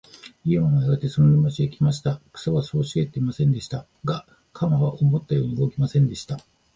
[0.45, 2.19] イワンはやがてその沼地へ来ました。
[2.33, 3.85] 草はそう茂ってはいませんでした。
[4.03, 6.39] が、鎌は思うように動きませんでした。